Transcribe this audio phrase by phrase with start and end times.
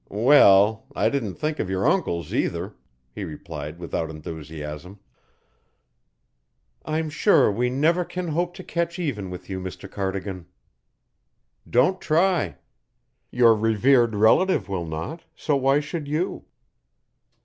[0.09, 2.73] "Well I didn't think of your uncle's, either,"
[3.13, 4.99] he replied without enthusiasm.
[6.83, 9.87] "I'm sure we never can hope to catch even with you, Mr.
[9.87, 10.47] Cardigan."
[11.69, 12.57] "Don't try.
[13.29, 16.45] Your revered relative will not; so why should you?"